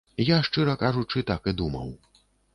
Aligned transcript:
Я, 0.27 0.37
шчыра 0.47 0.75
кажучы, 0.85 1.23
так 1.29 1.47
і 1.53 1.55
думаў. 1.61 1.95